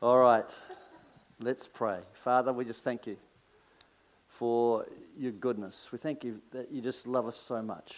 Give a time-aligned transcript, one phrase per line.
[0.00, 0.48] All right,
[1.40, 1.98] let's pray.
[2.12, 3.16] Father, we just thank you
[4.28, 4.86] for
[5.18, 5.88] your goodness.
[5.90, 7.96] We thank you that you just love us so much.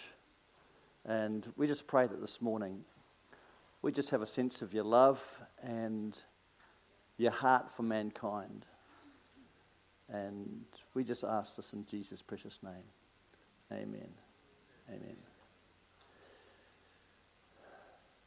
[1.05, 2.85] And we just pray that this morning
[3.83, 6.17] we just have a sense of your love and
[7.19, 8.65] your heart for mankind.
[10.11, 10.65] And
[10.95, 12.73] we just ask this in Jesus' precious name.
[13.71, 14.09] Amen.
[14.89, 15.17] Amen.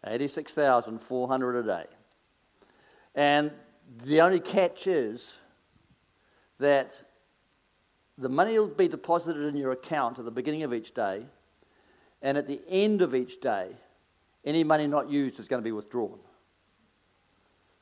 [0.07, 1.85] 86,400 a day.
[3.15, 3.51] And
[4.05, 5.37] the only catch is
[6.59, 6.91] that
[8.17, 11.23] the money will be deposited in your account at the beginning of each day,
[12.21, 13.69] and at the end of each day,
[14.43, 16.17] any money not used is going to be withdrawn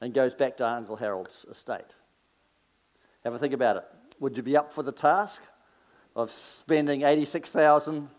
[0.02, 1.94] and goes back to Uncle Harold's estate.
[3.24, 3.84] Have a think about it.
[4.20, 5.42] Would you be up for the task
[6.16, 8.10] of spending 86,000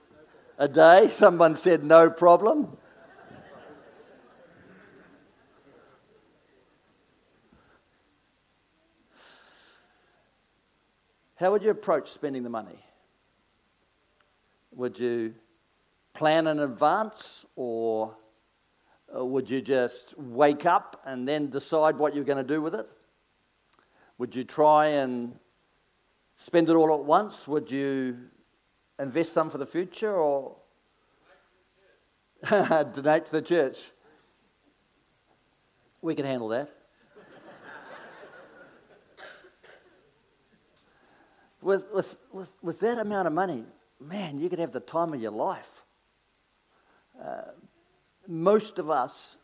[0.59, 1.09] a day?
[1.11, 2.77] Someone said no problem.
[11.37, 12.83] How would you approach spending the money?
[14.73, 15.35] Would you
[16.15, 18.17] plan in advance or
[19.15, 22.75] uh, would you just wake up and then decide what you're going to do with
[22.75, 22.89] it?
[24.17, 25.39] Would you try and
[26.37, 27.47] spend it all at once?
[27.47, 28.17] Would you
[28.99, 30.57] invest some for the future or
[32.49, 33.91] donate to the church?
[36.01, 36.76] We can handle that.
[41.67, 43.65] With, with, with, with that amount of money,
[44.01, 45.83] man, you could have the time of your life.
[47.21, 47.43] Uh,
[48.29, 49.37] most of us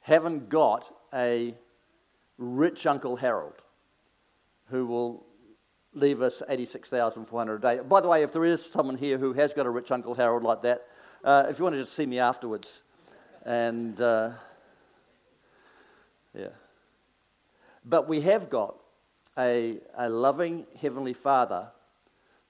[0.00, 0.84] haven't got
[1.14, 1.54] a
[2.36, 3.54] rich Uncle Harold
[4.70, 5.24] who will
[5.94, 7.82] leave us 86,400 a day.
[7.82, 10.42] By the way, if there is someone here who has got a rich Uncle Harold
[10.42, 10.88] like that,
[11.22, 12.82] uh, if you want to just see me afterwards,
[13.44, 14.30] and uh,
[16.36, 16.48] yeah.
[17.84, 18.81] But we have got
[19.38, 21.68] a, a loving Heavenly Father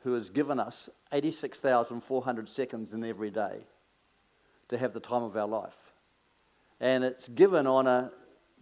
[0.00, 3.60] who has given us 86,400 seconds in every day
[4.68, 5.92] to have the time of our life.
[6.80, 8.10] And it's given on a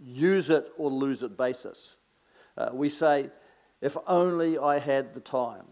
[0.02, 1.96] use it or lose it basis.
[2.56, 3.30] Uh, we say,
[3.80, 5.64] if only I had the time.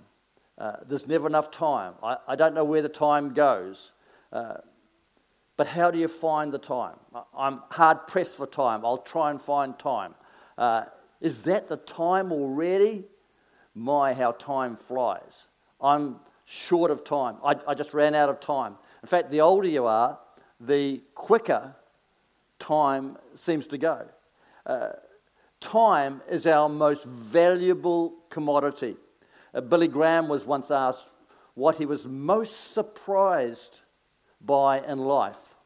[0.56, 1.94] Uh, there's never enough time.
[2.02, 3.92] I, I, don't know where the time goes.
[4.32, 4.54] Uh,
[5.56, 6.96] but how do you find the time?
[7.36, 8.84] I'm hard pressed for time.
[8.84, 10.14] I'll try and find time.
[11.20, 13.04] Is that the time already?
[13.74, 15.46] My, how time flies.
[15.80, 17.36] I'm short of time.
[17.44, 18.76] I, I just ran out of time.
[19.02, 20.18] In fact, the older you are,
[20.60, 21.74] the quicker
[22.58, 24.06] time seems to go.
[24.66, 24.90] Uh,
[25.60, 28.96] time is our most valuable commodity.
[29.54, 31.04] Uh, Billy Graham was once asked
[31.54, 33.80] what he was most surprised
[34.40, 35.56] by in life.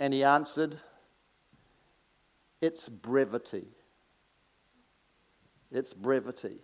[0.00, 0.78] And he answered,
[2.60, 3.64] It's brevity
[5.74, 6.58] its brevity.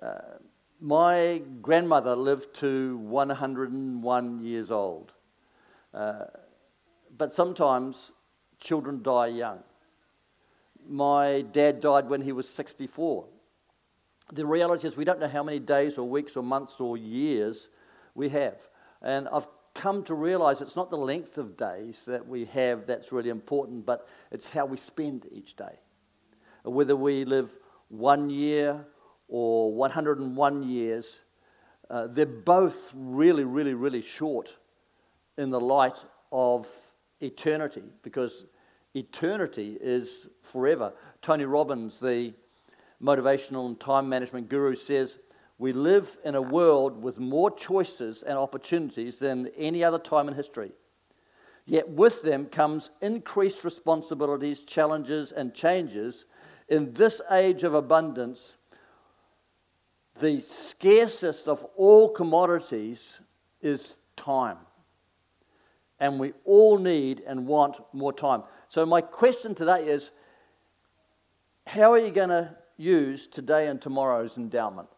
[0.00, 0.38] Uh,
[0.80, 5.12] my grandmother lived to 101 years old.
[5.92, 6.24] Uh,
[7.16, 8.12] but sometimes
[8.58, 9.60] children die young.
[10.88, 13.26] My dad died when he was 64.
[14.32, 17.68] The reality is, we don't know how many days or weeks or months or years
[18.14, 18.58] we have.
[19.02, 23.12] And I've come to realize it's not the length of days that we have that's
[23.12, 25.78] really important, but it's how we spend each day
[26.64, 27.56] whether we live
[27.88, 28.84] one year
[29.28, 31.18] or 101 years,
[31.88, 34.56] uh, they're both really, really, really short
[35.36, 35.96] in the light
[36.30, 36.68] of
[37.20, 38.44] eternity because
[38.94, 40.92] eternity is forever.
[41.22, 42.32] Tony Robbins, the
[43.02, 45.18] motivational and time management guru, says,
[45.58, 50.34] We live in a world with more choices and opportunities than any other time in
[50.34, 50.72] history.
[51.66, 56.24] Yet with them comes increased responsibilities, challenges, and changes.
[56.70, 58.56] In this age of abundance,
[60.20, 63.18] the scarcest of all commodities
[63.60, 64.58] is time.
[65.98, 68.44] And we all need and want more time.
[68.68, 70.12] So, my question today is
[71.66, 74.88] how are you going to use today and tomorrow's endowment?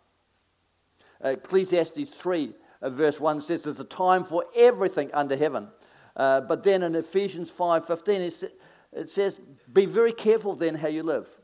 [1.25, 5.69] Ecclesiastes 3, uh, verse 1 says there's a time for everything under heaven.
[6.17, 8.51] Uh, but then in Ephesians 5.15,
[8.93, 9.41] it says,
[9.73, 11.39] be very careful then how you live.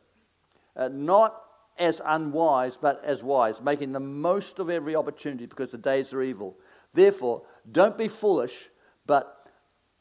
[0.76, 1.42] Uh, not
[1.78, 6.22] as unwise, but as wise, making the most of every opportunity because the days are
[6.22, 6.56] evil.
[6.92, 8.68] Therefore, don't be foolish,
[9.06, 9.48] but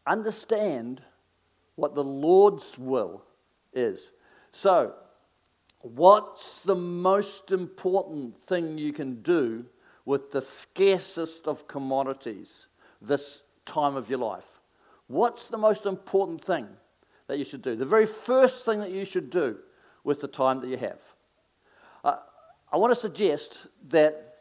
[0.06, 1.02] understand
[1.76, 3.24] what the Lord's will
[3.74, 4.12] is.
[4.52, 4.94] So,
[5.82, 9.66] what's the most important thing you can do
[10.06, 12.68] with the scarcest of commodities
[13.02, 14.60] this time of your life?
[15.08, 16.68] What's the most important thing
[17.28, 17.76] that you should do?
[17.76, 19.58] The very first thing that you should do
[20.08, 21.02] with the time that you have.
[22.02, 22.16] Uh,
[22.72, 24.36] I want to suggest that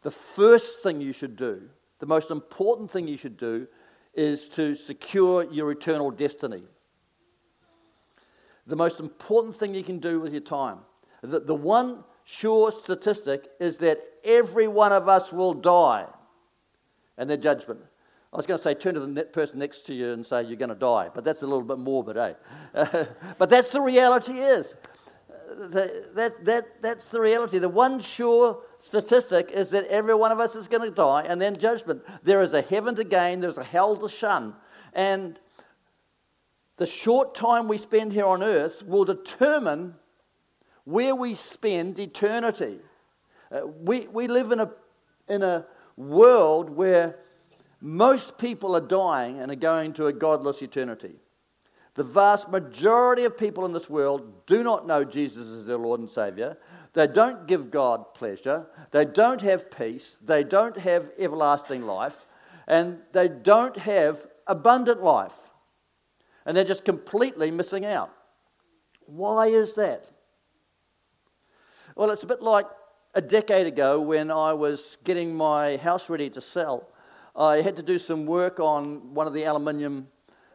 [0.00, 3.68] the first thing you should do, the most important thing you should do,
[4.14, 6.62] is to secure your eternal destiny.
[8.66, 10.78] The most important thing you can do with your time.
[11.20, 16.06] The, the one sure statistic is that every one of us will die
[17.18, 17.80] and their judgment.
[18.36, 20.58] I was going to say, turn to the person next to you and say, You're
[20.58, 21.08] going to die.
[21.14, 22.34] But that's a little bit morbid, eh?
[23.38, 24.74] but that's the reality is.
[25.56, 27.56] That, that, that, that's the reality.
[27.56, 31.40] The one sure statistic is that every one of us is going to die and
[31.40, 32.02] then judgment.
[32.24, 34.54] There is a heaven to gain, there's a hell to shun.
[34.92, 35.40] And
[36.76, 39.94] the short time we spend here on earth will determine
[40.84, 42.80] where we spend eternity.
[43.50, 44.70] Uh, we, we live in a,
[45.26, 45.64] in a
[45.96, 47.16] world where
[47.86, 51.14] most people are dying and are going to a godless eternity.
[51.94, 56.00] The vast majority of people in this world do not know Jesus as their Lord
[56.00, 56.58] and Savior.
[56.94, 58.66] They don't give God pleasure.
[58.90, 60.18] They don't have peace.
[60.20, 62.26] They don't have everlasting life.
[62.66, 65.52] And they don't have abundant life.
[66.44, 68.10] And they're just completely missing out.
[69.06, 70.10] Why is that?
[71.94, 72.66] Well, it's a bit like
[73.14, 76.88] a decade ago when I was getting my house ready to sell.
[77.38, 80.08] I had to do some work on one of the aluminium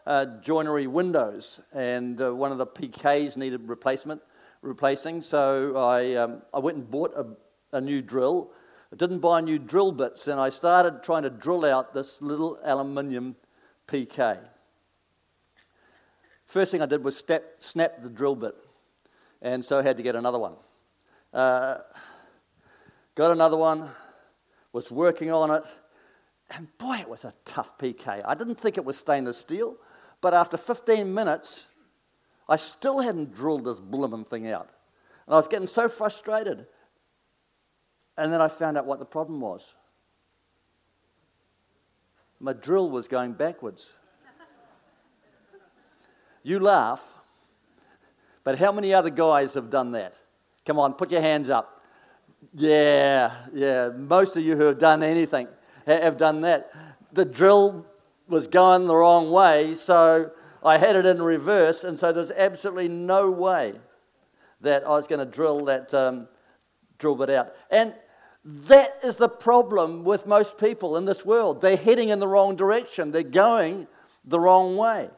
[0.08, 4.20] uh, joinery windows, and uh, one of the PKs needed replacement,
[4.64, 5.22] replacing.
[5.22, 8.50] So I, um, I went and bought a, a new drill.
[8.92, 12.58] I didn't buy new drill bits, and I started trying to drill out this little
[12.64, 13.36] aluminium
[13.88, 14.40] PK.
[16.48, 18.56] First thing I did was step, snap the drill bit,
[19.40, 20.54] and so I had to get another one.
[21.32, 21.78] Uh,
[23.14, 23.88] got another one,
[24.74, 25.64] was working on it,
[26.52, 28.22] and boy, it was a tough PK.
[28.26, 29.78] I didn't think it was stainless steel,
[30.20, 31.68] but after 15 minutes,
[32.48, 34.70] I still hadn't drilled this blooming thing out.
[35.26, 36.66] And I was getting so frustrated.
[38.18, 39.76] And then I found out what the problem was.
[42.40, 43.94] My drill was going backwards.
[46.44, 47.16] you laugh,
[48.44, 50.16] but how many other guys have done that?
[50.66, 51.82] Come on, put your hands up.
[52.56, 53.90] Yeah, yeah.
[53.90, 55.48] Most of you who have done anything
[55.86, 56.72] have done that.
[57.14, 57.86] The drill
[58.28, 60.32] was going the wrong way, so
[60.64, 63.74] I had it in reverse, and so there's absolutely no way
[64.62, 66.28] that I was going to drill that um,
[67.00, 67.54] drill bit out.
[67.70, 67.94] And
[68.44, 71.62] that is the problem with most people in this world.
[71.62, 73.12] They're heading in the wrong direction.
[73.12, 73.88] They're going
[74.26, 75.10] the wrong way.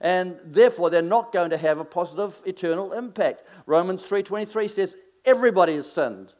[0.00, 3.44] And therefore they're not going to have a positive eternal impact.
[3.66, 6.34] Romans 3:23 says everybody has sinned.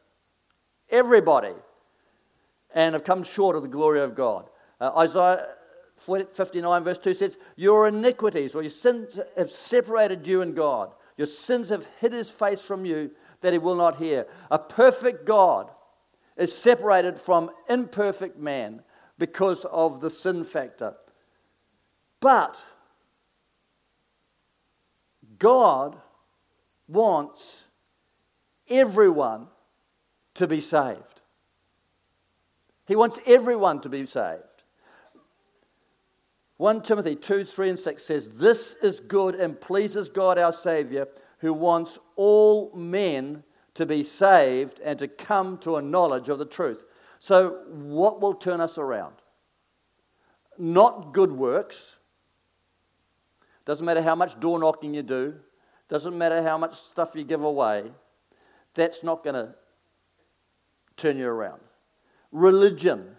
[0.90, 1.54] Everybody
[2.74, 4.48] and have come short of the glory of God.
[4.80, 5.46] Uh, Isaiah
[5.96, 10.92] 59, verse 2 says, Your iniquities or your sins have separated you and God.
[11.16, 13.10] Your sins have hid his face from you
[13.40, 14.26] that he will not hear.
[14.50, 15.70] A perfect God
[16.36, 18.82] is separated from imperfect man
[19.18, 20.94] because of the sin factor.
[22.20, 22.56] But
[25.38, 25.96] God
[26.88, 27.66] wants
[28.68, 29.48] everyone
[30.34, 31.21] to be saved.
[32.92, 34.64] He wants everyone to be saved.
[36.58, 41.08] 1 Timothy 2 3 and 6 says, This is good and pleases God our Savior,
[41.38, 43.44] who wants all men
[43.76, 46.84] to be saved and to come to a knowledge of the truth.
[47.18, 49.14] So, what will turn us around?
[50.58, 51.96] Not good works.
[53.64, 55.36] Doesn't matter how much door knocking you do,
[55.88, 57.90] doesn't matter how much stuff you give away,
[58.74, 59.54] that's not going to
[60.98, 61.62] turn you around
[62.32, 63.16] religion,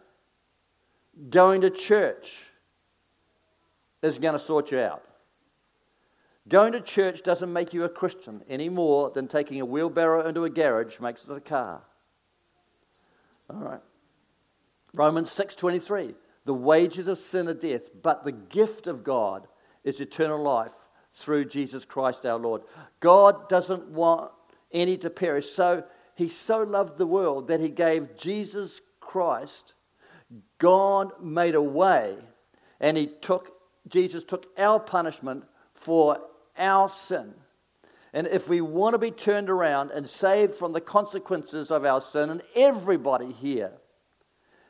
[1.29, 2.35] going to church,
[4.01, 5.03] is going to sort you out.
[6.49, 10.43] Going to church doesn't make you a Christian any more than taking a wheelbarrow into
[10.43, 11.81] a garage makes it a car.
[13.49, 13.79] All right.
[14.93, 16.15] Romans 6:23.
[16.45, 19.47] The wages of sin are death, but the gift of God
[19.85, 22.63] is eternal life through Jesus Christ our Lord.
[22.99, 24.31] God doesn't want
[24.73, 25.49] any to perish.
[25.51, 28.81] So he so loved the world that he gave Jesus
[29.13, 29.75] Christ.
[30.57, 32.15] God made a way
[32.79, 33.53] and he took
[33.87, 35.43] Jesus took our punishment
[35.75, 36.17] for
[36.57, 37.35] our sin.
[38.11, 42.01] And if we want to be turned around and saved from the consequences of our
[42.01, 43.73] sin, and everybody here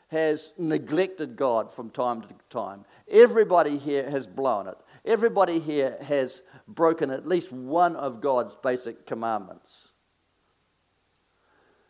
[0.10, 6.42] has neglected God from time to time, everybody here has blown it, everybody here has
[6.68, 9.93] broken at least one of God's basic commandments.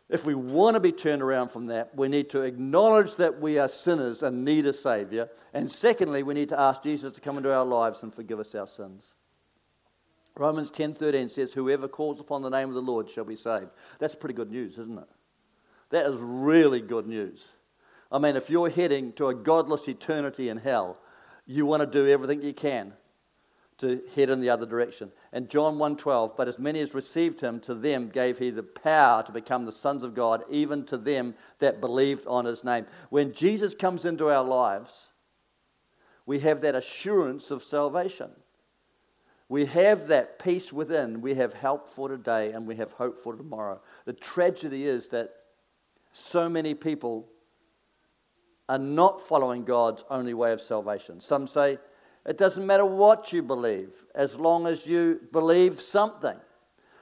[0.08, 3.58] If we want to be turned around from that, we need to acknowledge that we
[3.58, 5.30] are sinners and need a Savior.
[5.54, 8.54] And secondly, we need to ask Jesus to come into our lives and forgive us
[8.54, 9.14] our sins.
[10.36, 14.14] Romans 10:13 says, "Whoever calls upon the name of the Lord shall be saved." That's
[14.14, 15.08] pretty good news, isn't it?
[15.90, 17.52] That is really good news.
[18.10, 20.98] I mean, if you're heading to a godless eternity in hell,
[21.46, 22.94] you want to do everything you can
[23.84, 25.12] to head in the other direction.
[25.32, 29.22] And John 1:12, but as many as received him, to them gave he the power
[29.22, 32.86] to become the sons of God, even to them that believed on his name.
[33.10, 35.08] When Jesus comes into our lives,
[36.26, 38.30] we have that assurance of salvation.
[39.48, 41.20] We have that peace within.
[41.20, 43.80] We have help for today and we have hope for tomorrow.
[44.06, 45.34] The tragedy is that
[46.12, 47.28] so many people
[48.68, 51.20] are not following God's only way of salvation.
[51.20, 51.78] Some say,
[52.26, 56.36] it doesn't matter what you believe, as long as you believe something.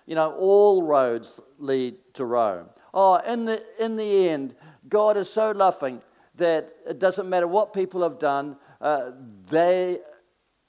[0.06, 2.66] You know, all roads lead to Rome.
[2.92, 4.54] Oh, in the, in the end,
[4.88, 6.02] God is so loving
[6.36, 9.10] that it doesn't matter what people have done, uh,
[9.48, 9.98] they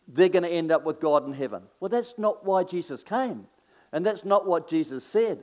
[0.07, 1.63] they're going to end up with God in heaven.
[1.79, 3.47] Well, that's not why Jesus came.
[3.91, 5.39] And that's not what Jesus said.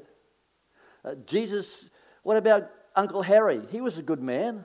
[1.05, 1.88] Uh, Jesus,
[2.23, 3.62] what about Uncle Harry?
[3.71, 4.64] He was a good man.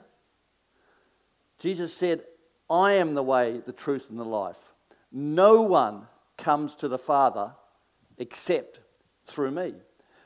[1.58, 2.22] Jesus said,
[2.68, 4.72] I am the way, the truth, and the life.
[5.12, 6.06] No one
[6.36, 7.52] comes to the Father
[8.18, 8.80] except
[9.24, 9.74] through me.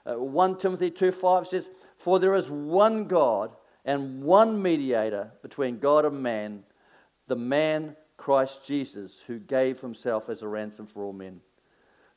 [0.06, 3.54] Uh, 1 Timothy 2 5 says, For there is one God
[3.84, 6.64] and one mediator between God and man,
[7.26, 11.40] the man Christ Jesus, who gave himself as a ransom for all men.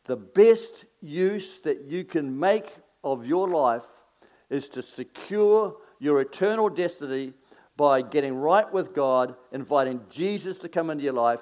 [0.05, 4.03] The best use that you can make of your life
[4.49, 7.33] is to secure your eternal destiny
[7.75, 11.41] by getting right with God, inviting Jesus to come into your life,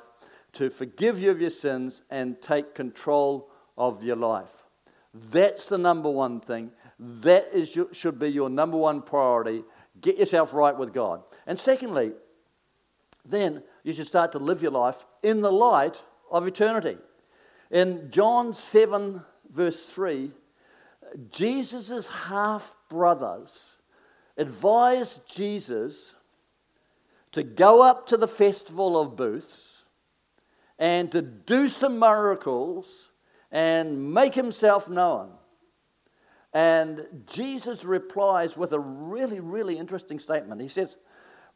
[0.53, 4.65] to forgive you of your sins, and take control of your life.
[5.13, 6.71] That's the number one thing.
[6.99, 9.63] That is, should be your number one priority.
[9.99, 11.23] Get yourself right with God.
[11.45, 12.11] And secondly,
[13.25, 16.97] then you should start to live your life in the light of eternity.
[17.69, 20.31] In John 7, verse 3,
[21.29, 23.75] Jesus' half brothers
[24.37, 26.15] advised Jesus
[27.31, 29.83] to go up to the festival of booths
[30.77, 33.09] and to do some miracles
[33.51, 35.31] and make himself known.
[36.53, 40.61] And Jesus replies with a really, really interesting statement.
[40.61, 40.97] He says,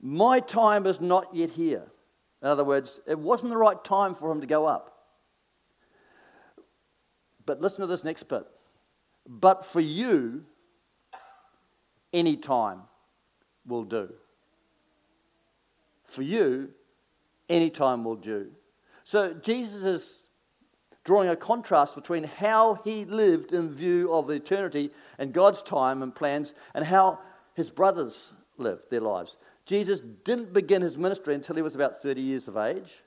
[0.02, 1.84] My time is not yet here.
[2.42, 4.92] In other words, it wasn't the right time for him to go up.
[7.46, 8.46] But listen to this next bit.
[9.28, 10.46] But for you,
[12.14, 12.82] any time
[13.66, 14.14] will do.
[16.16, 16.70] For you,
[17.50, 18.52] any time will do.
[19.04, 20.22] So Jesus is
[21.04, 26.14] drawing a contrast between how he lived in view of eternity and God's time and
[26.14, 27.20] plans and how
[27.54, 29.38] his brothers lived their lives.
[29.66, 33.04] Jesus didn't begin his ministry until he was about 30 years of age.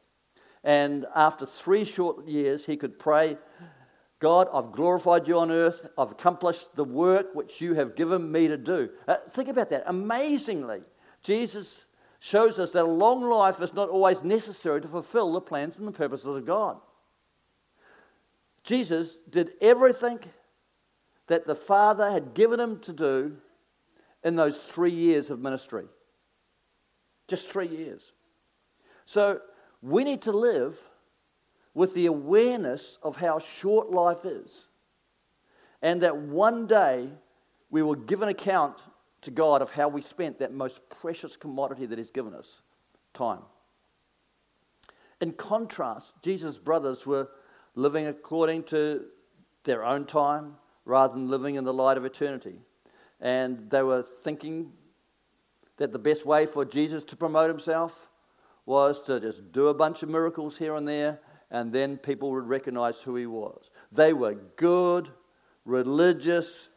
[0.65, 3.37] And after three short years, he could pray,
[4.21, 5.89] God, I've glorified you on earth.
[5.97, 8.91] I've accomplished the work which you have given me to do.
[9.07, 9.85] Uh, think about that.
[9.87, 10.83] Amazingly,
[11.23, 11.87] Jesus
[12.21, 15.87] shows us that a long life is not always necessary to fulfill the plans and
[15.87, 16.79] the purposes of God.
[18.65, 20.19] Jesus did everything
[21.29, 23.37] that the Father had given him to do
[24.25, 25.85] in those three years of ministry.
[27.29, 28.13] Just three years.
[29.05, 29.41] So
[29.81, 30.81] we need to live
[31.75, 34.67] with the awareness of how short life is.
[35.81, 37.09] And that one day
[37.71, 38.81] we will give an account
[39.23, 42.63] to God of how we spent that most precious commodity that He's given us
[43.15, 43.43] time.
[45.21, 47.29] In contrast, Jesus' brothers were
[47.75, 49.05] living according to
[49.65, 52.61] their own time rather than living in the light of eternity.
[53.21, 54.73] And they were thinking
[55.77, 58.09] that the best way for Jesus to promote himself
[58.67, 61.19] was to just do a bunch of miracles here and there,
[61.51, 63.71] and then people would recognize who he was.
[63.91, 65.09] They were good,
[65.65, 66.69] religious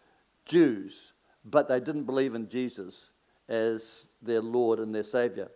[0.46, 1.11] Jews,
[1.46, 3.10] but they didn't believe in Jesus
[3.50, 5.50] as their Lord and their Savior.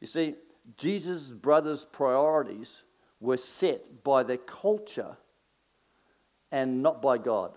[0.00, 0.36] You see,
[0.76, 2.82] Jesus' brothers' priorities
[3.20, 5.16] were set by their culture
[6.50, 7.56] and not by God.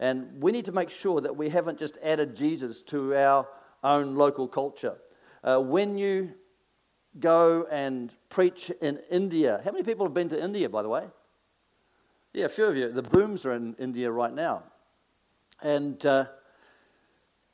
[0.00, 3.46] And we need to make sure that we haven't just added Jesus to our
[3.82, 4.96] own local culture.
[5.42, 6.32] Uh, when you
[7.18, 11.04] go and preach in India, how many people have been to India, by the way?
[12.32, 12.92] Yeah, a few of you.
[12.92, 14.62] The booms are in India right now.
[15.62, 16.26] And uh,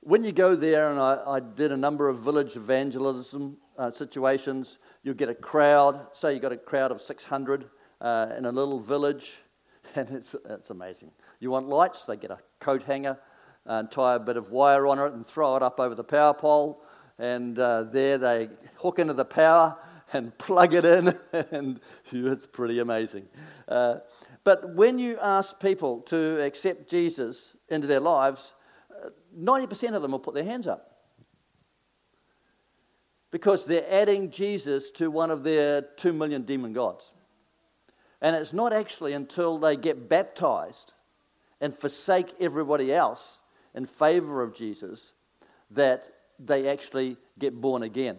[0.04, 4.78] when you go there, and I, I, did a number of village evangelism uh, situations,
[5.02, 7.64] you get a crowd, say you got a crowd of 600
[8.00, 9.38] uh, in a little village,
[9.94, 11.10] and it's, it's amazing.
[11.40, 12.04] You want lights?
[12.04, 13.18] They get a coat hanger
[13.66, 16.34] and tie a bit of wire on it and throw it up over the power
[16.34, 16.82] pole.
[17.18, 19.76] And uh, there they hook into the power
[20.12, 21.80] and plug it in, and
[22.12, 23.26] it's pretty amazing.
[23.66, 23.96] Uh,
[24.44, 28.54] but when you ask people to accept Jesus into their lives,
[29.36, 30.94] 90% uh, of them will put their hands up
[33.30, 37.12] because they're adding Jesus to one of their two million demon gods.
[38.20, 40.92] And it's not actually until they get baptized
[41.60, 43.40] and forsake everybody else
[43.74, 45.12] in favor of Jesus
[45.72, 46.04] that
[46.38, 48.18] they actually get born again.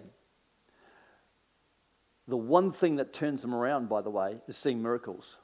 [2.27, 5.37] The one thing that turns them around, by the way, is seeing miracles.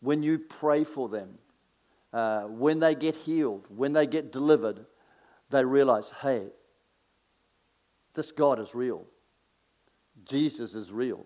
[0.00, 1.38] When you pray for them,
[2.12, 4.86] uh, when they get healed, when they get delivered,
[5.54, 6.46] they realize, hey,
[8.14, 9.04] this God is real.
[10.24, 11.24] Jesus is real.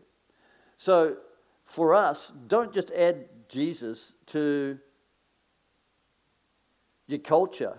[0.76, 1.16] So
[1.64, 4.78] for us, don't just add Jesus to
[7.06, 7.78] your culture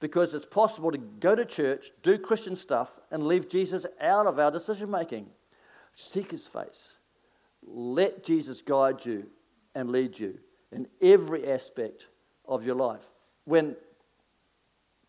[0.00, 4.38] because it's possible to go to church, do Christian stuff, and leave Jesus out of
[4.38, 5.26] our decision making.
[5.94, 6.94] Seek his face.
[7.62, 9.26] Let Jesus guide you
[9.74, 10.38] and lead you
[10.72, 12.06] in every aspect
[12.46, 13.04] of your life.
[13.44, 13.76] When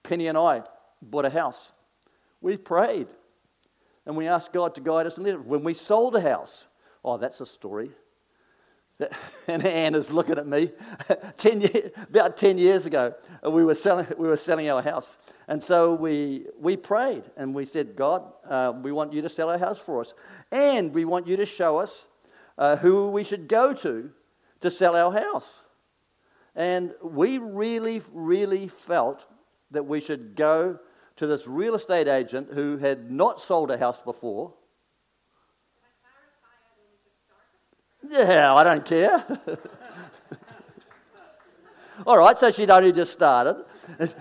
[0.07, 0.63] Penny and I
[1.01, 1.73] bought a house,
[2.41, 3.07] we prayed
[4.05, 5.17] and we asked God to guide us.
[5.17, 6.67] And when we sold a house,
[7.07, 7.91] Oh, that's a story.
[9.47, 10.71] And Anna's looking at me.
[11.37, 15.17] ten year, about 10 years ago, we were, selling, we were selling our house.
[15.47, 19.49] And so we, we prayed and we said, God, uh, we want you to sell
[19.49, 20.13] our house for us.
[20.51, 22.07] And we want you to show us
[22.57, 24.09] uh, who we should go to
[24.59, 25.61] to sell our house.
[26.53, 29.25] And we really, really felt
[29.71, 30.79] that we should go
[31.17, 34.53] to this real estate agent who had not sold a house before
[38.09, 39.25] Yeah, I don't care.
[42.05, 43.65] All right, so she'd only just started.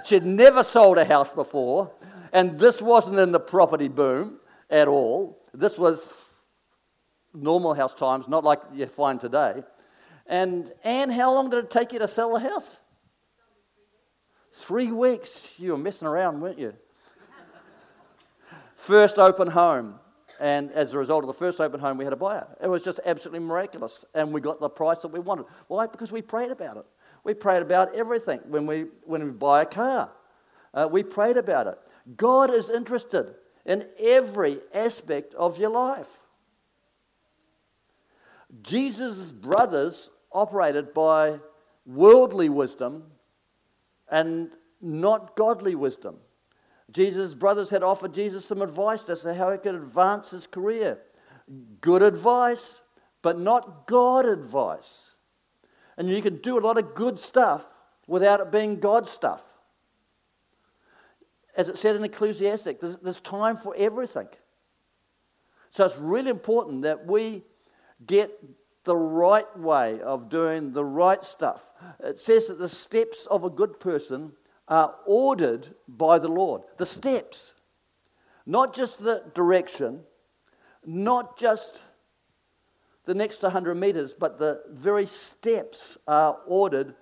[0.05, 1.93] She'd never sold a house before,
[2.33, 4.39] and this wasn't in the property boom
[4.71, 5.39] at all.
[5.53, 6.27] This was
[7.35, 9.63] normal house times, not like you find today.
[10.27, 12.79] And Anne, how long did it take you to sell the house?
[14.57, 15.55] Three weeks.
[15.59, 16.73] You were messing around, weren't you?
[18.75, 19.97] First open home.
[20.41, 22.47] And as a result of the first open home, we had a buyer.
[22.63, 24.07] It was just absolutely miraculous.
[24.15, 25.45] And we got the price that we wanted.
[25.69, 25.87] Why?
[25.87, 26.87] Because we prayed about it.
[27.23, 30.11] We prayed about everything when we, when we buy a car.
[30.73, 31.79] Uh, we prayed about it.
[32.17, 33.35] God is interested
[33.67, 36.21] in every aspect of your life.
[38.63, 41.41] Jesus' brothers operated by
[41.85, 43.05] worldly wisdom
[44.11, 46.17] and not godly wisdom.
[46.91, 50.99] Jesus' brothers had offered Jesus some advice as to how he could advance his career.
[51.81, 52.81] Good advice,
[53.23, 55.11] but not God advice.
[55.97, 57.67] And you can do a lot of good stuff
[58.07, 59.43] without it being God stuff.
[61.57, 64.29] As it said in Ecclesiastic, there's, there's time for everything.
[65.71, 67.43] So it's really important that we
[68.07, 68.31] get
[68.87, 71.73] the right way of doing the right stuff.
[72.03, 74.33] It says that the steps of a good person
[74.69, 76.63] are ordered by the Lord.
[76.79, 77.53] The steps,
[78.47, 80.05] not just the direction,
[80.85, 81.83] not just
[83.05, 86.95] the next 100 meters, but the very steps are ordered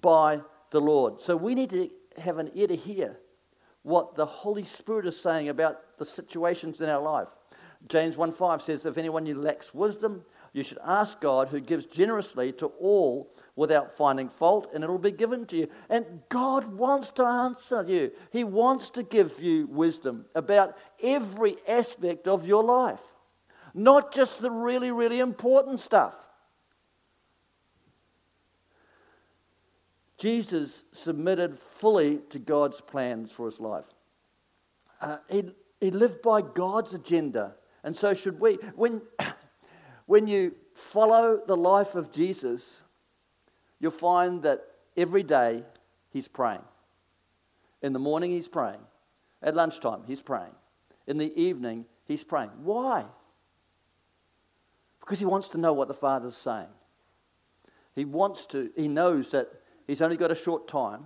[0.00, 0.40] by
[0.70, 1.20] the Lord.
[1.20, 3.18] So we need to have an ear to hear
[3.82, 7.28] what the Holy Spirit is saying about the situations in our life.
[7.88, 12.66] James 1:5 says, If anyone lacks wisdom, you should ask God, who gives generously to
[12.66, 15.68] all without finding fault, and it'll be given to you.
[15.88, 22.26] And God wants to answer you, He wants to give you wisdom about every aspect
[22.26, 23.02] of your life,
[23.74, 26.28] not just the really, really important stuff.
[30.20, 33.86] Jesus submitted fully to God's plans for his life.
[35.00, 35.44] Uh, he,
[35.80, 38.56] he lived by God's agenda, and so should we.
[38.74, 39.00] When
[40.10, 42.80] When you follow the life of Jesus,
[43.78, 44.60] you'll find that
[44.96, 45.62] every day
[46.12, 46.64] he's praying.
[47.80, 48.80] In the morning, he's praying.
[49.40, 50.50] At lunchtime, he's praying.
[51.06, 52.50] In the evening, he's praying.
[52.64, 53.04] Why?
[54.98, 56.74] Because he wants to know what the Father's saying.
[57.94, 59.46] He wants to, he knows that
[59.86, 61.04] he's only got a short time,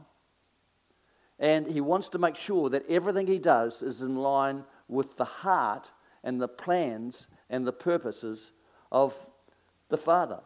[1.39, 5.27] and he wants to make sure that everything he does is in line with the
[5.27, 5.91] heart
[6.23, 8.53] and the plans and the purposes
[8.95, 9.13] of
[9.89, 10.39] the Father.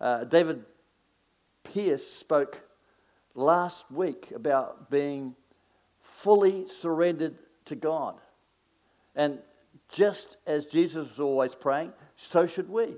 [0.00, 0.64] Uh, David
[1.62, 2.62] Pierce spoke
[3.34, 5.36] last week about being
[6.00, 8.18] fully surrendered to God.
[9.14, 9.38] And
[9.90, 12.94] just as Jesus was always praying, so should we.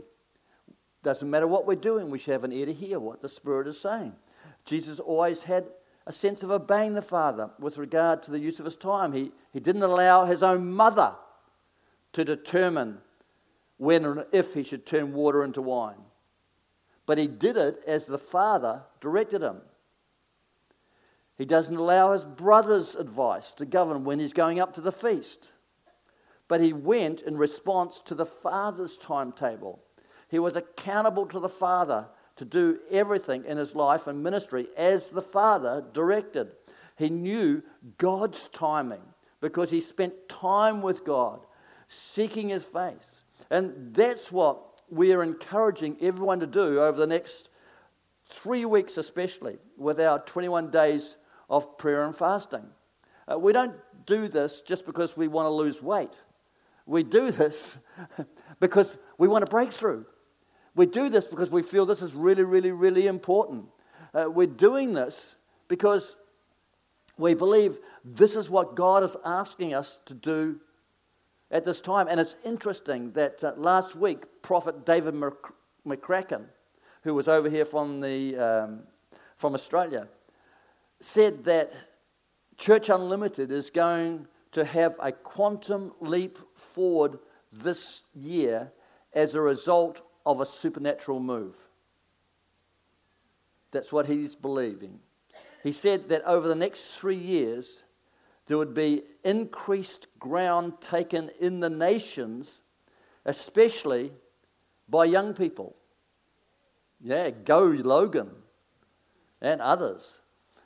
[1.03, 3.67] Doesn't matter what we're doing, we should have an ear to hear what the Spirit
[3.67, 4.13] is saying.
[4.65, 5.67] Jesus always had
[6.07, 9.13] a sense of obeying the Father with regard to the use of his time.
[9.13, 11.13] He, he didn't allow his own mother
[12.13, 12.99] to determine
[13.79, 16.01] when and if he should turn water into wine.
[17.05, 19.61] But he did it as the Father directed him.
[21.37, 25.51] He doesn't allow his brother's advice to govern when he's going up to the feast.
[26.49, 29.83] But he went in response to the Father's timetable.
[30.29, 35.11] He was accountable to the Father to do everything in his life and ministry as
[35.11, 36.53] the Father directed.
[36.97, 37.63] He knew
[37.99, 39.03] God's timing
[39.41, 41.41] because he spent time with God,
[41.89, 43.26] seeking his face.
[43.51, 47.49] And that's what we are encouraging everyone to do over the next
[48.31, 51.17] three weeks, especially with our 21 days
[51.49, 52.65] of prayer and fasting.
[53.31, 56.13] Uh, we don't do this just because we want to lose weight.
[56.87, 57.79] We do this
[58.61, 60.05] because we want a breakthrough.
[60.75, 63.67] We do this because we feel this is really, really, really important.
[64.15, 65.37] Uh, we're doing this
[65.69, 66.17] because
[67.19, 70.61] we believe this is what God is asking us to do
[71.51, 72.09] at this time.
[72.09, 75.15] And it's interesting that uh, last week, Prophet David
[75.87, 76.45] McCracken,
[77.03, 78.81] who was over here from, the, um,
[79.37, 80.09] from Australia,
[81.01, 81.73] said that
[82.57, 87.19] Church Unlimited is going to have a quantum leap forward
[87.53, 88.73] this year
[89.13, 91.57] as a result of a supernatural move.
[93.71, 95.01] That's what he's believing.
[95.63, 97.83] He said that over the next three years,
[98.47, 102.63] there would be increased ground taken in the nations,
[103.25, 104.13] especially
[104.89, 105.75] by young people.
[107.01, 108.31] Yeah, go Logan
[109.41, 110.21] and others.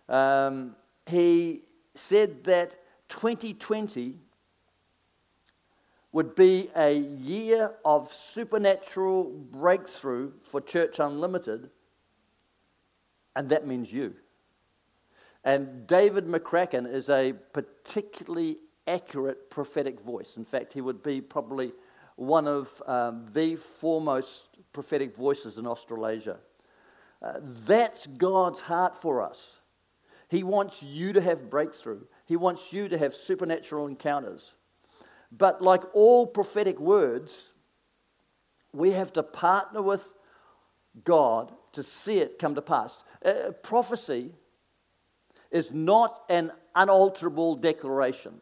[0.08, 0.74] Um,
[1.06, 1.62] he
[1.94, 2.76] said that
[3.08, 4.16] 2020
[6.12, 11.70] would be a year of supernatural breakthrough for Church Unlimited,
[13.36, 14.14] and that means you.
[15.44, 20.36] And David McCracken is a particularly accurate prophetic voice.
[20.36, 21.72] In fact, he would be probably
[22.16, 26.38] one of um, the foremost prophetic voices in Australasia.
[27.22, 27.34] Uh,
[27.66, 29.58] that's God's heart for us.
[30.28, 34.54] He wants you to have breakthrough, He wants you to have supernatural encounters.
[35.32, 37.52] But like all prophetic words,
[38.72, 40.12] we have to partner with
[41.04, 43.02] God to see it come to pass.
[43.24, 44.32] Uh, prophecy
[45.50, 48.40] is not an unalterable declaration.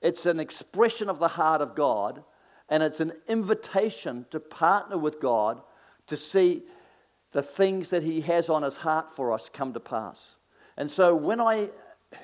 [0.00, 2.22] It's an expression of the heart of God,
[2.68, 5.60] and it's an invitation to partner with God
[6.06, 6.62] to see
[7.32, 10.36] the things that He has on His heart for us come to pass.
[10.76, 11.70] And so when I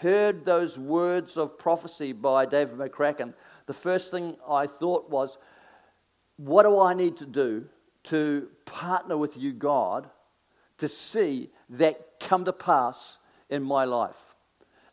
[0.01, 3.35] heard those words of prophecy by David McCracken,
[3.67, 5.39] the first thing I thought was,
[6.37, 7.67] what do I need to do
[8.05, 10.11] to partner with you, God,
[10.79, 13.19] to see that come to pass
[13.51, 14.35] in my life?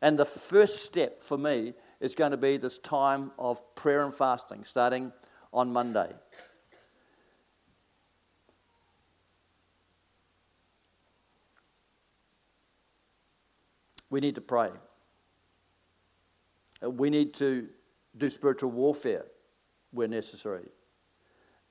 [0.02, 4.14] And the first step for me is going to be this time of prayer and
[4.14, 5.12] fasting starting
[5.54, 6.12] on Monday.
[14.10, 14.70] We need to pray.
[16.84, 17.68] Uh, we need to
[18.18, 19.26] do spiritual warfare
[19.92, 20.68] where necessary.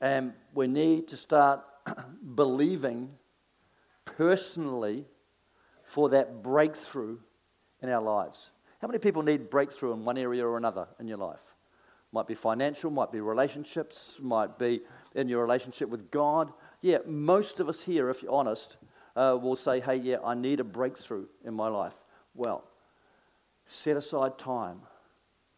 [0.01, 1.65] And we need to start
[2.35, 3.11] believing
[4.05, 5.07] personally
[5.89, 7.17] for that breakthrough
[7.81, 8.51] in our lives.
[8.83, 11.55] How many people need breakthrough in one area or another in your life?
[12.13, 14.83] Might be financial, might be relationships, might be
[15.15, 16.53] in your relationship with God.
[16.83, 18.77] Yeah, most of us here, if you're honest,
[19.17, 22.05] uh, will say, hey, yeah, I need a breakthrough in my life.
[22.35, 22.65] Well,
[23.65, 24.83] set aside time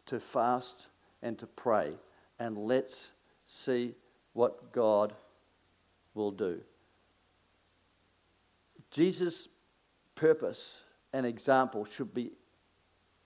[0.07, 0.87] to fast
[1.23, 1.95] and to pray,
[2.39, 3.11] and let's
[3.47, 3.95] see
[4.33, 5.13] what God
[6.15, 6.61] will do.
[8.93, 9.49] Jesus'
[10.21, 12.33] purpose and example should be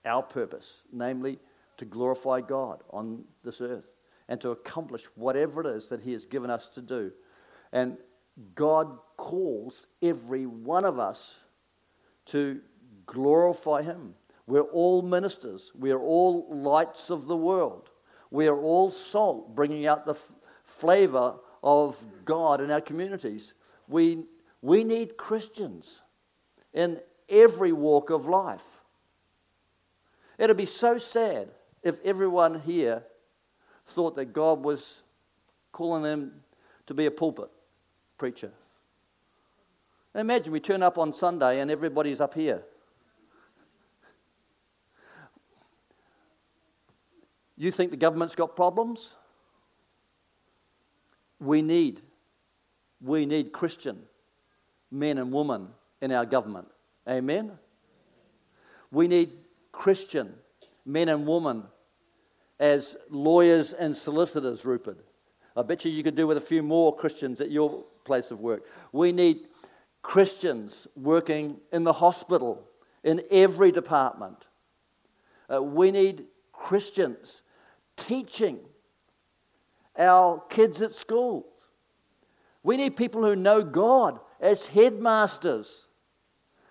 [0.05, 1.39] our purpose, namely
[1.77, 3.95] to glorify God on this earth.
[4.27, 7.11] and to accomplish whatever it is that He has given us to do.
[7.71, 7.97] And
[8.55, 11.39] God calls every one of us
[12.27, 12.59] to
[13.05, 14.15] glorify Him.
[14.47, 17.89] We're all ministers, we are all lights of the world,
[18.31, 20.31] we are all salt, bringing out the f-
[20.63, 23.53] flavor of God in our communities.
[23.87, 24.25] We,
[24.61, 26.01] we need Christians
[26.75, 28.81] in every walk of life.
[30.37, 31.47] It'd be so sad
[31.81, 33.01] if everyone here
[33.87, 35.01] thought that God was
[35.71, 36.43] calling them
[36.85, 37.49] to be a pulpit
[38.17, 38.51] preacher.
[40.13, 42.61] Imagine we turn up on Sunday and everybody's up here.
[47.57, 49.13] You think the government's got problems?
[51.39, 52.01] We need,
[53.01, 54.03] we need Christian
[54.91, 55.69] men and women
[56.01, 56.67] in our government.
[57.07, 57.51] Amen?
[58.91, 59.31] We need
[59.71, 60.33] Christian
[60.85, 61.63] men and women
[62.59, 65.03] as lawyers and solicitors, Rupert.
[65.55, 68.39] I bet you you could do with a few more Christians at your place of
[68.39, 68.65] work.
[68.91, 69.47] We need
[70.01, 72.67] Christians working in the hospital,
[73.03, 74.37] in every department.
[75.51, 77.41] Uh, we need Christians
[77.95, 78.59] teaching
[79.97, 81.47] our kids at school.
[82.63, 85.87] We need people who know God as headmasters.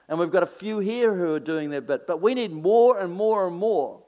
[0.09, 2.07] And we've got a few here who are doing their bit.
[2.07, 4.03] But we need more and more and more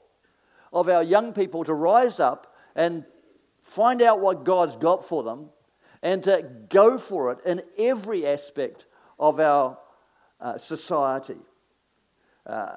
[0.71, 3.03] of our young people to rise up and
[3.61, 5.49] find out what God's got for them
[6.01, 8.85] and to go for it in every aspect
[9.19, 9.77] of our
[10.39, 11.39] uh, society.
[12.45, 12.75] Uh,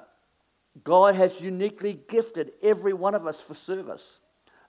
[0.83, 4.20] God has uniquely gifted every one of us for service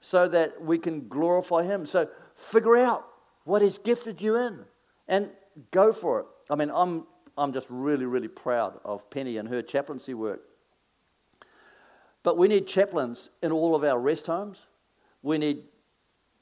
[0.02, 1.86] so that we can glorify Him.
[1.86, 3.08] So figure out
[3.46, 4.66] what He's gifted you in
[5.08, 5.32] and
[5.72, 6.26] go for it.
[6.50, 7.06] I mean, I'm,
[7.38, 10.42] I'm just really, really proud of Penny and her chaplaincy work.
[12.24, 14.68] But we need chaplains in all of our rest homes.
[15.24, 15.64] We need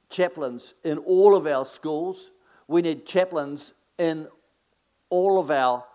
[0.10, 2.32] chaplains in all of our schools.
[2.68, 4.28] We need chaplains in
[5.10, 5.86] all of our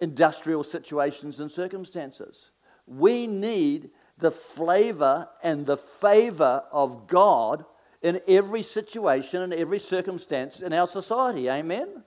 [0.00, 2.50] industrial situations and circumstances.
[2.86, 7.64] We need the flavor and the favor of God
[8.02, 11.48] in every situation and every circumstance in our society.
[11.48, 12.04] Amen?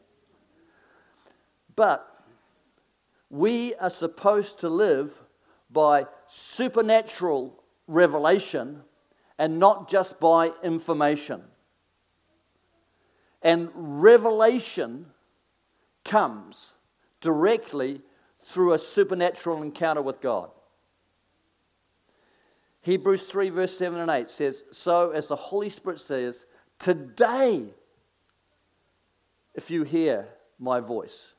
[1.77, 2.11] But
[3.29, 5.21] we are supposed to live
[5.69, 8.81] by supernatural revelation
[9.37, 11.43] and not just by information.
[13.43, 15.05] And revelation
[16.03, 16.71] comes
[17.21, 18.01] directly
[18.41, 20.49] through a supernatural encounter with God.
[22.81, 26.47] Hebrews 3, verse 7 and 8 says, So as the Holy Spirit says,
[26.79, 27.65] today,
[29.53, 31.33] if you hear my voice,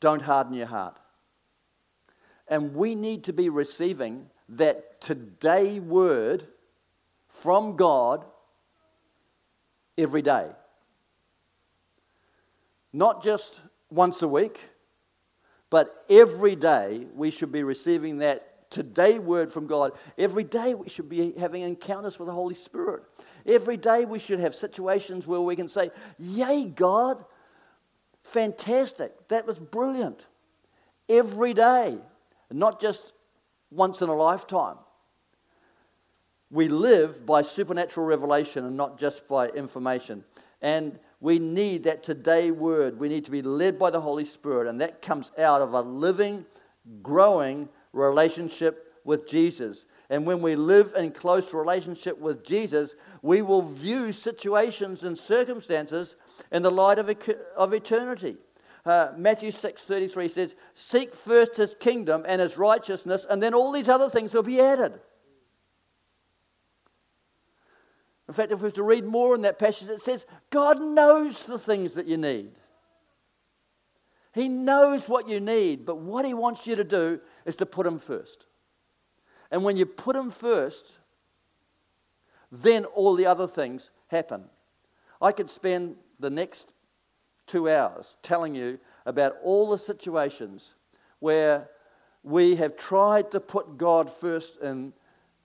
[0.00, 0.98] don't harden your heart.
[2.48, 6.46] And we need to be receiving that today word
[7.28, 8.24] from God
[9.96, 10.48] every day.
[12.92, 13.60] Not just
[13.90, 14.68] once a week,
[15.68, 19.92] but every day we should be receiving that today word from God.
[20.18, 23.02] Every day we should be having encounters with the Holy Spirit.
[23.46, 27.24] Every day we should have situations where we can say, Yay, God,
[28.22, 30.26] fantastic, that was brilliant.
[31.08, 31.98] Every day,
[32.50, 33.12] not just
[33.70, 34.76] once in a lifetime.
[36.50, 40.24] We live by supernatural revelation and not just by information.
[40.60, 42.98] And we need that today word.
[42.98, 45.80] We need to be led by the Holy Spirit, and that comes out of a
[45.80, 46.44] living,
[47.02, 49.86] growing relationship with Jesus.
[50.10, 56.16] And when we live in close relationship with Jesus, we will view situations and circumstances
[56.50, 57.08] in the light of,
[57.56, 58.36] of eternity.
[58.84, 63.88] Uh, Matthew 6:33 says, "Seek first his kingdom and his righteousness, and then all these
[63.88, 65.00] other things will be added."
[68.26, 71.46] In fact, if we were to read more in that passage, it says, God knows
[71.46, 72.52] the things that you need.
[74.32, 77.88] He knows what you need, but what He wants you to do is to put
[77.88, 78.46] Him first.
[79.50, 80.98] And when you put Him first,
[82.52, 84.44] then all the other things happen.
[85.20, 86.74] I could spend the next
[87.46, 90.74] two hours telling you about all the situations
[91.18, 91.68] where
[92.22, 94.92] we have tried to put God first in,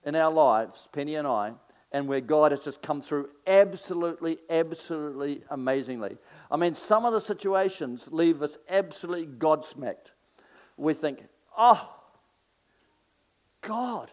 [0.04, 1.52] in our lives, Penny and I,
[1.92, 6.18] and where God has just come through absolutely, absolutely amazingly.
[6.50, 10.10] I mean, some of the situations leave us absolutely godsmacked.
[10.76, 11.24] We think,
[11.56, 11.95] oh,
[13.60, 14.10] God,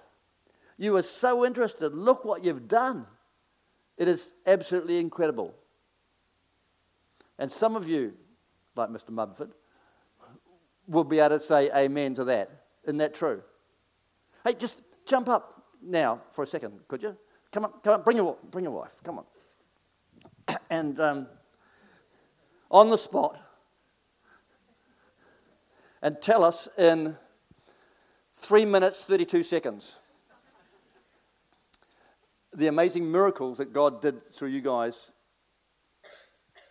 [0.77, 1.93] you are so interested.
[1.93, 3.05] Look what you've done.
[3.97, 5.53] It is absolutely incredible.
[7.37, 8.13] And some of you,
[8.75, 9.09] like Mr.
[9.09, 9.51] Mumford,
[10.87, 12.65] will be able to say amen to that.
[12.83, 13.41] Isn't that true?
[14.43, 17.17] Hey, just jump up now for a second, could you?
[17.53, 19.25] come on, come on, bring your, bring your wife, come on.
[20.69, 21.27] And um,
[22.69, 23.39] on the spot,
[26.01, 27.15] and tell us in
[28.43, 29.95] three minutes, 32 seconds,
[32.53, 35.11] the amazing miracles that God did through you guys.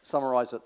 [0.03, 0.61] Summarize it.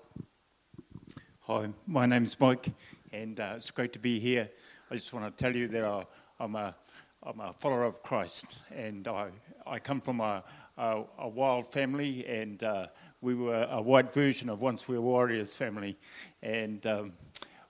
[1.43, 2.67] Hi, my name is Mike,
[3.13, 4.49] and uh, it's great to be here.
[4.91, 6.05] I just want to tell you that I,
[6.41, 6.75] I'm a
[7.23, 9.29] I'm a follower of Christ, and I,
[9.65, 10.43] I come from a,
[10.77, 12.87] a, a wild family, and uh,
[13.21, 15.97] we were a white version of Once We Were Warriors family.
[16.41, 17.13] And um,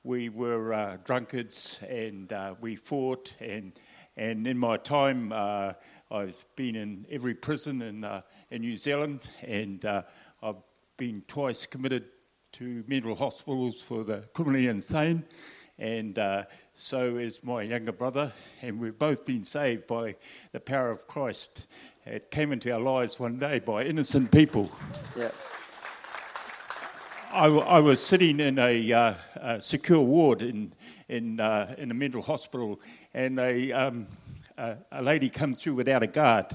[0.08, 3.34] we were uh, drunkards, and uh, we fought.
[3.41, 3.74] And,
[4.15, 5.74] and in my time, uh,
[6.10, 10.04] I've been in every prison in, uh, in New Zealand, and uh,
[10.41, 10.63] I've
[10.96, 12.06] been twice committed
[12.54, 15.26] to mental hospitals for the criminally insane
[15.78, 16.17] and
[16.74, 20.15] so is my younger brother, and we've both been saved by
[20.52, 21.67] the power of Christ.
[22.04, 24.72] It came into our lives one day by innocent people.
[25.15, 25.30] Yeah.
[27.34, 30.74] I, I was sitting in a, uh, a secure ward in
[31.10, 32.80] in uh, in a mental hospital,
[33.13, 34.08] and a, um,
[34.58, 36.48] a, a lady come through without a guard,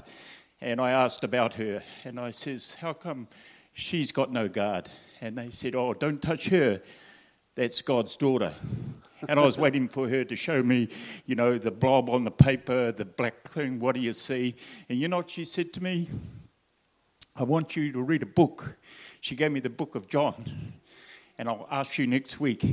[0.61, 3.27] and I asked about her, and I says, "How come
[3.73, 4.89] she's got no guard?"
[5.21, 6.81] And they said, "Oh, don't touch her.
[7.55, 8.53] That's God's daughter."
[9.29, 10.89] and I was waiting for her to show me,
[11.25, 14.55] you know, the blob on the paper, the black thing, what do you see?
[14.89, 16.09] And you know what she said to me?
[17.35, 18.77] I want you to read a book.
[19.23, 20.43] She gave me the book of John,
[21.37, 22.65] and I'll ask you next week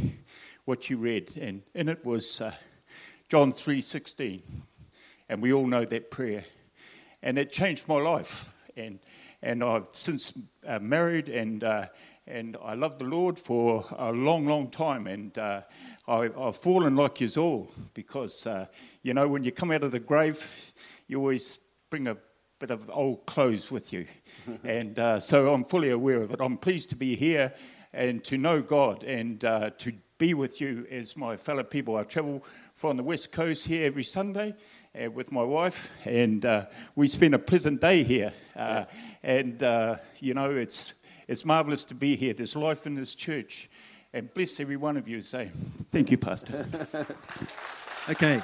[0.65, 1.37] what you read.
[1.37, 2.53] And in it was uh,
[3.29, 4.41] John 3.16,
[5.29, 6.43] and we all know that prayer.
[7.23, 8.53] And it changed my life.
[8.77, 8.99] And,
[9.41, 10.37] and I've since
[10.67, 11.63] uh, married and...
[11.63, 11.87] Uh,
[12.27, 15.09] and I love the Lord for a long, long time.
[15.09, 15.63] And uh,
[16.07, 18.67] I, have fallen like you all because, uh,
[19.03, 20.49] you know, when you come out of the grave,
[21.09, 21.59] you always
[21.89, 22.17] bring a
[22.61, 24.05] bit of old clothes with you.
[24.65, 26.41] and uh, so I'm fully aware of it.
[26.41, 27.55] I'm pleased to be here
[27.93, 31.97] and to know God and uh, to be with you as my fellow people.
[31.97, 32.45] I travel
[32.75, 34.55] from the West Coast here every Sunday.
[34.93, 38.33] Uh, with my wife, and uh, we spend a pleasant day here.
[38.57, 38.85] Uh,
[39.23, 40.95] and uh, you know, it's
[41.29, 42.35] it's marvelous to be here.
[42.35, 43.71] There's life in this church.
[44.13, 45.21] And bless every one of you.
[45.21, 45.53] Say,
[45.91, 46.67] thank you, Pastor.
[48.11, 48.43] okay.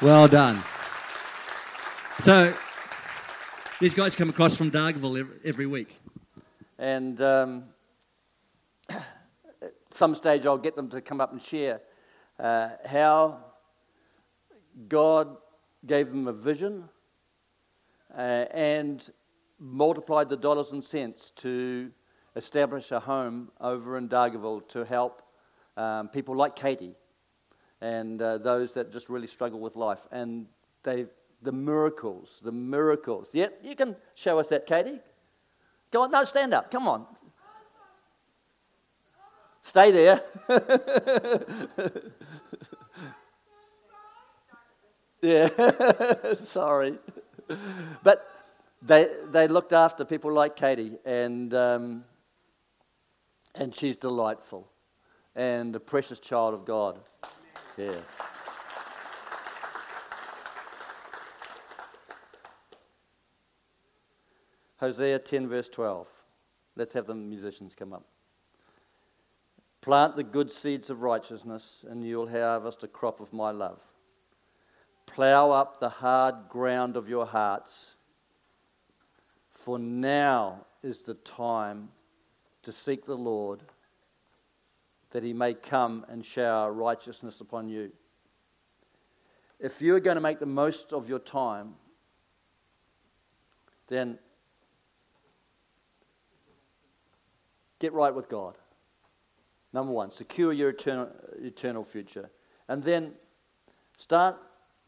[0.00, 0.62] Well done.
[2.20, 2.52] So,
[3.78, 6.00] these guys come across from Dargaville every week.
[6.76, 7.64] And um,
[8.90, 11.80] at some stage, I'll get them to come up and share
[12.40, 13.38] uh, how
[14.88, 15.36] God
[15.86, 16.88] gave them a vision
[18.12, 19.08] uh, and
[19.60, 21.88] multiplied the dollars and cents to
[22.34, 25.22] establish a home over in Dargaville to help
[25.76, 26.96] um, people like Katie
[27.80, 30.04] and uh, those that just really struggle with life.
[30.10, 30.46] And
[30.82, 31.06] they,
[31.42, 33.34] the miracles, the miracles.
[33.34, 34.98] Yeah, you can show us that, Katie.
[35.90, 36.70] Go on, no, stand up.
[36.70, 37.06] Come on.
[39.62, 40.20] Stay there.
[45.22, 45.48] yeah,
[46.34, 46.98] sorry.
[48.02, 48.26] But
[48.82, 52.04] they, they looked after people like Katie, and, um,
[53.54, 54.68] and she's delightful
[55.38, 56.98] and a precious child of God.
[57.76, 57.94] Yeah.
[64.78, 66.06] Hosea 10, verse 12.
[66.76, 68.04] Let's have the musicians come up.
[69.80, 73.82] Plant the good seeds of righteousness, and you'll harvest a crop of my love.
[75.06, 77.94] Plow up the hard ground of your hearts
[79.58, 81.88] for now is the time
[82.62, 83.60] to seek the Lord,
[85.10, 87.90] that he may come and shower righteousness upon you.
[89.58, 91.74] If you're going to make the most of your time,
[93.88, 94.18] then
[97.78, 98.54] get right with God.
[99.72, 101.10] Number one, secure your eternal,
[101.40, 102.30] eternal future.
[102.68, 103.12] And then
[103.96, 104.36] start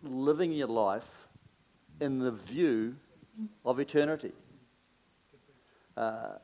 [0.03, 1.26] living your life
[2.01, 2.97] in the view
[3.64, 4.32] of eternity.
[5.97, 6.36] Uh,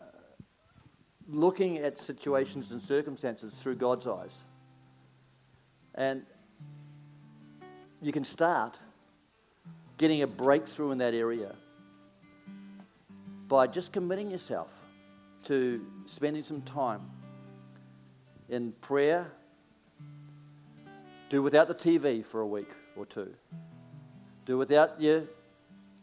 [1.28, 4.42] looking at situations and circumstances through God's eyes.
[5.94, 6.22] And
[8.02, 8.78] you can start
[9.98, 11.54] getting a breakthrough in that area
[13.48, 14.70] by just committing yourself
[15.46, 17.00] to spending some time
[18.48, 19.30] in prayer.
[21.28, 23.32] Do without the TV for a week or two.
[24.44, 25.22] Do without your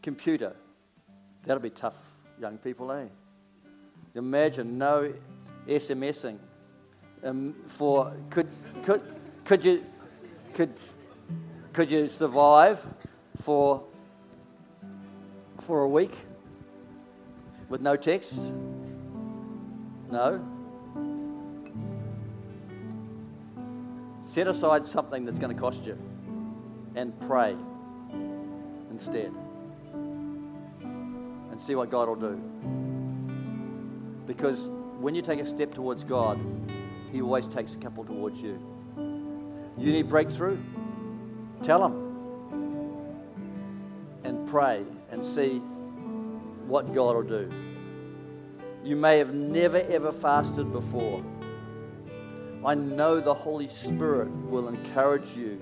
[0.02, 0.54] computer.
[1.42, 1.96] That'll be tough,
[2.40, 3.06] young people, eh?
[4.14, 5.12] Imagine no
[5.66, 6.38] SMSing.
[7.22, 8.48] Um, for could
[8.82, 9.02] could
[9.44, 9.84] could you
[10.54, 10.72] could
[11.72, 12.86] could you survive
[13.42, 13.82] for
[15.60, 16.14] for a week
[17.68, 18.50] with no texts?
[20.14, 20.40] No.
[24.20, 25.98] Set aside something that's going to cost you
[26.94, 27.56] and pray
[28.92, 29.32] instead.
[31.50, 32.40] And see what God will do.
[34.24, 36.38] Because when you take a step towards God,
[37.10, 38.60] He always takes a couple towards you.
[39.76, 40.58] You need breakthrough?
[41.64, 41.94] Tell Him.
[44.22, 45.58] And pray and see
[46.68, 47.73] what God will do.
[48.84, 51.24] You may have never ever fasted before.
[52.66, 55.58] I know the Holy Spirit will encourage you.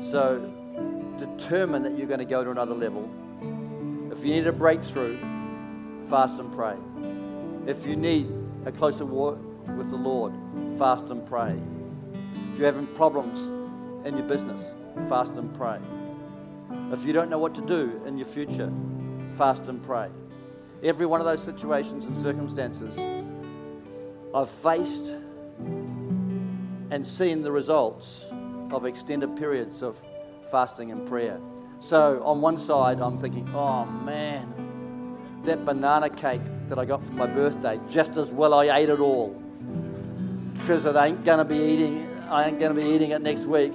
[0.00, 0.38] So
[1.18, 3.10] determine that you're going to go to another level.
[4.10, 5.18] If you need a breakthrough,
[6.08, 6.76] fast and pray.
[7.66, 8.32] If you need
[8.64, 9.38] a closer walk
[9.76, 10.32] with the Lord,
[10.78, 11.60] fast and pray.
[12.52, 13.46] If you're having problems
[14.06, 14.72] in your business,
[15.10, 15.78] fast and pray.
[16.90, 18.72] If you don't know what to do in your future,
[19.36, 20.08] fast and pray.
[20.84, 22.98] Every one of those situations and circumstances
[24.34, 25.06] I've faced
[26.90, 28.26] and seen the results
[28.70, 29.96] of extended periods of
[30.50, 31.40] fasting and prayer.
[31.80, 34.52] So, on one side, I'm thinking, oh man,
[35.44, 39.00] that banana cake that I got for my birthday, just as well I ate it
[39.00, 39.30] all.
[40.54, 43.72] Because ain't to be eating, I ain't going to be eating it next week.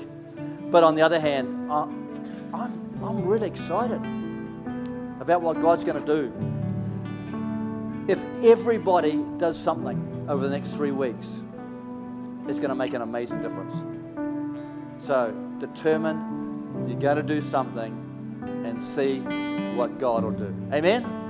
[0.70, 4.02] But on the other hand, I'm, I'm really excited
[5.20, 6.59] about what God's going to do.
[8.10, 11.28] If everybody does something over the next three weeks,
[12.48, 13.84] it's going to make an amazing difference.
[14.98, 17.94] So determine you're going to do something
[18.66, 19.20] and see
[19.76, 20.52] what God will do.
[20.74, 21.29] Amen?